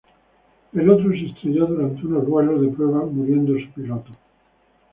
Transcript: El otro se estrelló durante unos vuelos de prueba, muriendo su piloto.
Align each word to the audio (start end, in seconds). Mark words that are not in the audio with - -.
El 0.73 0.89
otro 0.89 1.11
se 1.11 1.27
estrelló 1.27 1.67
durante 1.67 2.07
unos 2.07 2.25
vuelos 2.25 2.59
de 2.59 2.69
prueba, 2.69 3.05
muriendo 3.05 3.53
su 3.63 3.69
piloto. 3.71 4.09